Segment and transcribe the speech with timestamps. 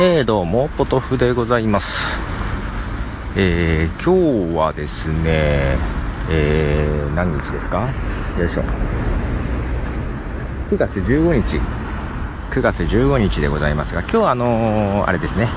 [0.00, 2.16] えー、どうも、ポトフでございます。
[3.36, 5.76] えー、今日はですね、
[6.30, 7.88] えー、何日ですか？
[8.38, 8.62] よいしょ。
[10.70, 11.60] 9月15日。
[12.52, 15.48] 9月15日でございますが、今日はあのー、あれですね、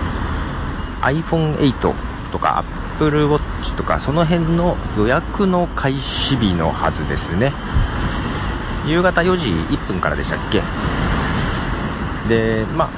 [1.01, 1.93] iPhone8
[2.31, 2.65] とか
[2.97, 7.53] Apple Watch とか、その辺の予約の開始日のはずですね。
[8.87, 10.63] 夕方4時1分からでしたっけ？
[12.27, 12.89] で、まあ、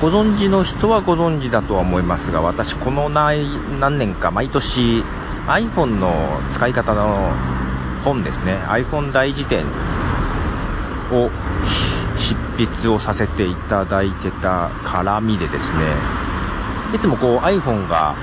[0.00, 5.02] ご存知の人はご存知だとは思いますが、私、この何年か毎年
[5.46, 6.12] iPhone の
[6.52, 7.32] 使い方の
[8.04, 9.64] 本ですね、iPhone 大辞典
[11.10, 11.30] を
[12.16, 12.34] 執
[12.66, 15.80] 筆をさせていただいてた絡みでですね、
[16.94, 18.14] いつもこう iPhone が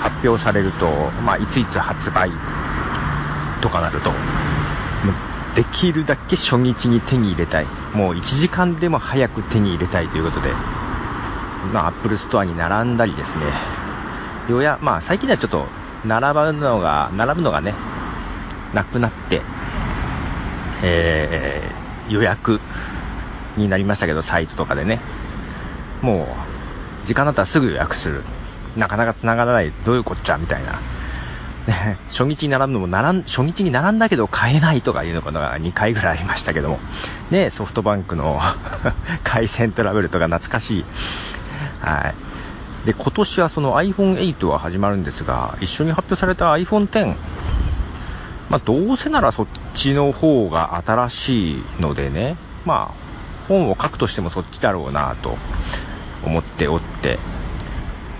[0.00, 0.86] 発表されると、
[1.24, 2.30] まあ、いついつ発売
[3.60, 4.10] とかなると、
[5.54, 7.66] できるだけ初日に手に入れたい。
[7.94, 10.50] もう1時間でも早く手に入れたいということで、
[11.72, 13.44] まあ、アップルストアに並んだりですね、
[14.48, 15.66] ようや、まあ、最近ではちょっと、
[16.04, 17.74] 並ぶのが、並ぶのがね、
[18.74, 19.40] なくなって、
[20.82, 22.60] えー、予約
[23.56, 25.00] になりましたけど、サイトとかでね、
[26.02, 26.28] も
[27.04, 28.22] う、時間だったらすぐ予約する。
[28.76, 30.80] なかなか繋がらない、どういうこっちゃ、みたいな。
[32.10, 36.78] 初日に並ぶのも並ん、初日に並んだけど買えないとかいうのが2回ぐらいありましたけども、
[37.30, 38.40] ね、ソフトバンクの
[39.24, 40.84] 回線トラブルとか懐かしい。
[41.80, 42.14] はい。
[42.86, 47.18] で、今年はその iPhone8 は始まるんですが、一緒に発表された iPhone X、
[48.50, 52.94] まあ、どうせならそっちの方が新しいのでね、まあ、
[53.48, 55.36] 本を書くとしてもそっちだろうなと
[56.24, 57.18] 思っておって、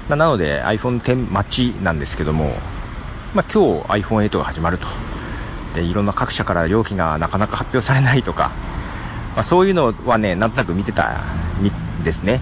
[0.09, 2.55] なので iPhone X 待ちなんですけども、
[3.35, 4.87] まあ、今日 iPhone8 が始まると。
[5.75, 8.53] で、いろんな各社から料金がなかなか発表されないとか、
[9.35, 11.21] まあ、そういうのはね、なんとなく見てた
[11.61, 12.41] んですね。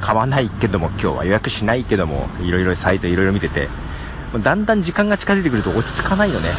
[0.00, 3.68] 買わないけども、今日は予約しないけども、いろいろサイトいろいろ見てて、
[4.42, 6.50] だんだん時間が近づいてくると落ち着かないよね。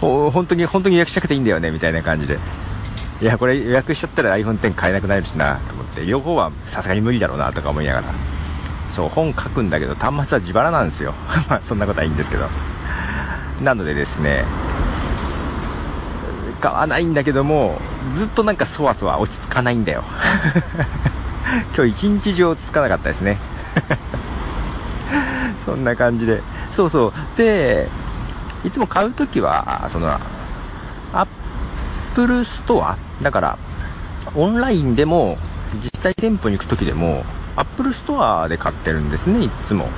[0.00, 2.38] 本当に、本当に予約しなくていいんだよね、みたいな感じで。
[3.20, 8.39] いや、これ予約しちゃったら iPhone X 買えなくなるしな、と思って、両方はさすがに無理だろうな、とか思いながら。
[8.90, 11.14] そう、本書くんだけど、端末は自腹なんですよ。
[11.48, 12.48] まあ、そんなことはいいんですけど。
[13.62, 14.44] なのでですね、
[16.60, 17.80] 買わないんだけども、
[18.12, 20.04] ずっとなんかそわそわ落ち着かないんだよ。
[21.76, 23.38] 今日一日中落ち着かなかったですね。
[25.66, 26.42] そんな感じで。
[26.72, 27.12] そうそう。
[27.36, 27.88] で、
[28.64, 30.08] いつも買うときは、その、
[31.12, 31.26] アッ
[32.14, 33.58] プルストアだから、
[34.34, 35.38] オンラインでも、
[35.82, 37.24] 実際店舗に行くときでも、
[37.60, 39.90] アップルストアで買ってるんですね、いつも。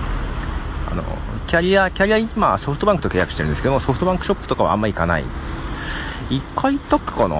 [0.90, 1.04] あの、
[1.46, 5.24] キャリア、キャリア、今、ソフトバンクと契約してるんですけども、ソフトバンクショップとかはあんま行かない。
[6.30, 7.36] 1回行ったっけかな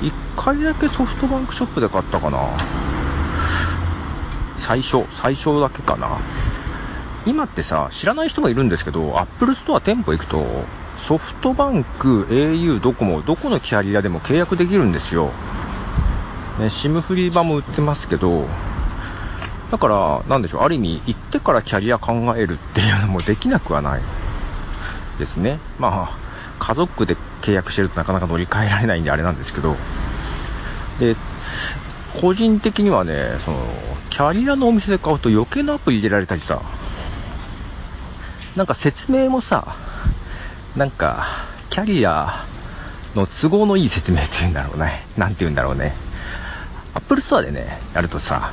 [0.00, 2.38] ?1 回だけソフトバンクショップで買ったかな
[4.60, 6.20] 最初、最初だけかな
[7.26, 10.46] 今ってさ、知らない人がいるんですけど、アップルストア店舗行くと、
[10.98, 15.32] ソフトバンク、au、ドコモ、どこのキャリアでも契約できるんですよ。
[16.60, 18.46] ね、SIM フリー版も売ってますけど、
[19.70, 24.02] だから、なんでしょう、ある意味、行ってからキャリア考えるっていうのもできなくはない
[25.18, 25.58] ですね。
[25.78, 26.18] まあ、
[26.58, 29.76] 家族で契約してるとなかなか乗り換えられないんであれなんですけど、
[31.00, 31.16] で、
[32.20, 33.58] 個人的にはね、その、
[34.10, 36.62] キャリアのお店で買うと余計なアプリ入れられたりさ、
[38.54, 39.76] なんか説明もさ、
[40.76, 41.26] なんか、
[41.70, 42.46] キャリア
[43.14, 45.06] の都合のいい説明っていうんだろうね。
[45.16, 45.94] なんて言うんだろうね。
[46.94, 48.52] アップルストアでね、やるとさ、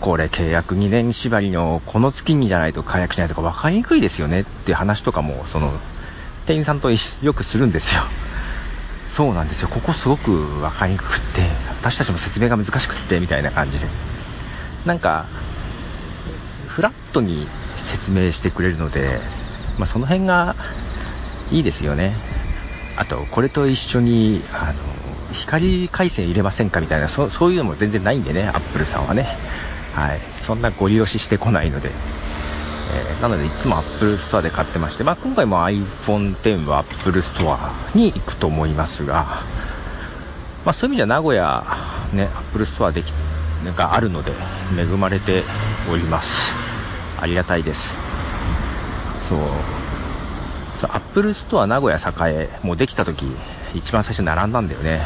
[0.00, 5.72] これ契約2年縛りのこの月にじゃないと解約しないとか分かりにくいですよねって話とかも、その、
[6.46, 8.02] 店員さんとよくするんですよ。
[9.10, 9.68] そうなんですよ。
[9.68, 11.42] ここすごく分かりにくくて、
[11.80, 13.86] 私たちも説明が難しくって、みたいな感じで。
[14.86, 15.26] なんか、
[16.66, 17.46] フラットに
[17.78, 19.20] 説明してくれるので、
[19.78, 20.56] まあ、その辺が
[21.50, 22.14] いいですよね。
[22.96, 29.28] あと、これと一緒に、あの、光回線入れませんかみたいなそ、そういうのも全然ないんでね、アップルさんはね。
[29.94, 30.20] はい。
[30.42, 31.90] そんなご利用ししてこないので。
[32.92, 37.56] えー、なのでいつも Apple Store で買ってまして、まあ、今回も iPhone X は Apple Store
[37.96, 39.42] に行くと思いますが、
[40.64, 41.64] まあ、そういう意味じゃ名古屋、
[42.12, 43.12] ね、Apple Store でき
[43.76, 44.32] があるので
[44.76, 45.42] 恵まれて
[45.92, 46.52] おります。
[47.20, 47.96] ありがたいです。
[49.28, 49.38] そう。
[50.78, 53.26] そう、Apple Store 名古屋栄、もうできた時、
[53.74, 55.02] 一番最初並んだんだよね。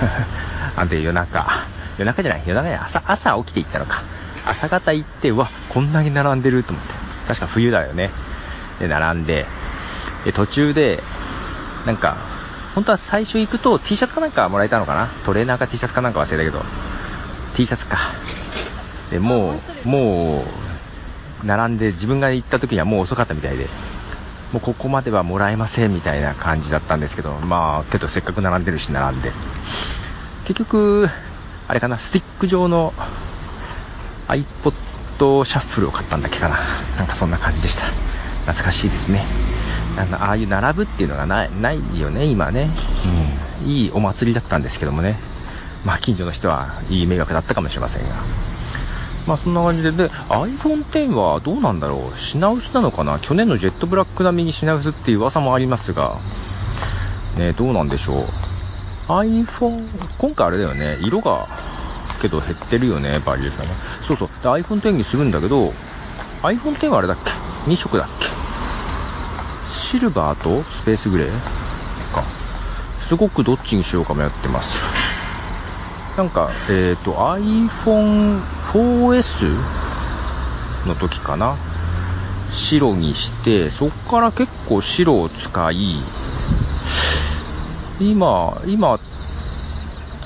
[0.76, 1.66] あんで夜中、
[1.98, 4.02] 夜中じゃない、夜中じゃない、朝、朝起きて行ったのか。
[4.46, 6.92] 朝方行って、うわ、こんなに並んでると思って。
[7.28, 8.10] 確か冬だよね。
[8.78, 9.46] で、並んで、
[10.24, 11.02] で、途中で、
[11.86, 12.16] なんか、
[12.74, 15.08] 本当は最初行くと T シャツかなんかもらえたのかな？
[15.24, 16.62] トレーナーか T シャツかなんか忘れたけど、
[17.54, 17.98] T シャツか。
[19.10, 20.44] で、もう、も
[21.42, 23.68] う、並んで自分が行った時にはもう遅かったみたいで、
[24.52, 29.32] もうここまではもらえませんみたいな感じだったんですけど、まあ、けどせっかく並んでるし並んで。
[30.46, 31.08] 結局、
[31.66, 32.92] あれかな、スティック状の
[34.28, 36.58] iPod シャッフルを買ったんだっけかな。
[36.96, 37.86] なんかそんな感じでした。
[38.42, 39.24] 懐かしいですね。
[39.96, 42.70] あのああいう並ぶっていうのがないないよね、今ね。
[43.62, 43.68] うん。
[43.68, 45.18] いいお祭りだったんですけどもね。
[45.84, 48.14] まあ、近所の人はいい迷惑だったかもしれませんが。
[49.26, 56.18] まあ、そんな感じで、で、iPhone X はどうなんだろう品薄なのかな去年のジェットブラック並みに品薄っていう噂もありますが、
[57.36, 58.26] ね、どうなんでしょう。
[59.08, 59.86] iPhone、
[60.18, 61.46] 今回あれだよね、色が、
[62.22, 63.74] けど減ってるよね、バリエーションが。
[64.02, 64.28] そうそう。
[64.42, 65.74] iPhone X にするんだけど、
[66.42, 67.30] iPhone X はあれだっけ
[67.70, 68.26] ?2 色だっけ？
[69.70, 71.28] シルバーとスペースグレー
[72.14, 72.24] か。
[73.08, 74.74] すごくどっちにしようか迷ってます。
[76.16, 78.40] なんか、えっ、ー、と、iPhone
[78.72, 79.58] 4S
[80.86, 81.56] の時かな。
[82.52, 85.96] 白にして、そっから結構白を使い、
[88.00, 88.98] 今、今、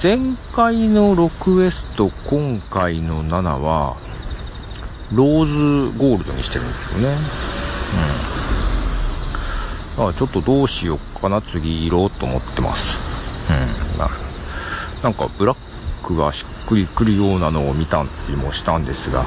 [0.02, 0.18] 前
[0.54, 3.96] 回の 6S と今回の7は、
[5.12, 7.16] ローズゴールドにしてるんですよね。
[9.98, 10.08] うん。
[10.08, 12.96] あちょっとどうしようかな、次色と思ってます。
[13.50, 13.98] うん。
[13.98, 14.08] な
[15.02, 15.56] なんかブラッ
[16.06, 19.26] クがしっくりくるようなのを見たりもしたんですが、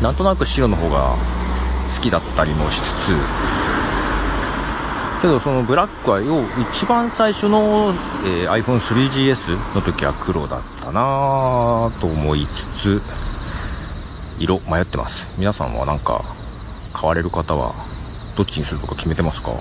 [0.00, 1.16] なんとなく白の方が
[1.94, 3.12] 好きだったりもしつつ、
[5.22, 6.42] けどそのブラックは要
[6.72, 13.02] 一番最初の、えー、iPhone 3GS の時は黒だったなぁと思いつつ、
[14.40, 15.28] 色迷ってます。
[15.38, 16.24] 皆さんはなんか
[16.92, 17.72] 買われる方は
[18.36, 19.52] どっちにするとか決めてますか？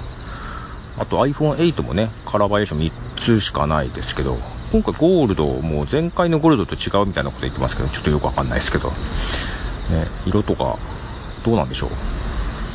[0.98, 2.92] あと iPhone8 もね、カラーバリエーション3
[3.40, 4.38] つしかないですけど、
[4.72, 8.96] 今回ゴールド、もう前回のゴールドと違うみたいなこと言ってますけど、ちょっとよくわかんないですけど、ね、
[10.26, 10.78] 色とか、
[11.46, 11.90] どうなんでしょう？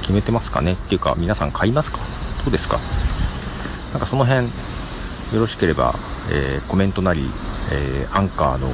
[0.03, 0.75] 決めてますかね？
[0.75, 1.99] っていうか、皆さん買いますか？
[2.47, 2.79] そうですか
[3.91, 4.51] なんかその辺、よ
[5.33, 5.97] ろしければ、
[6.31, 7.29] えー、コメントなり、
[7.73, 8.71] えー、アンカーの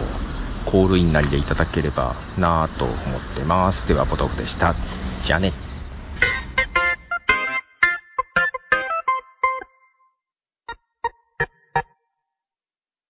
[0.67, 3.89] コールインなりでいただければなぁと思ってます。
[3.89, 4.75] では、ポトフでした。
[5.25, 5.62] じゃあね。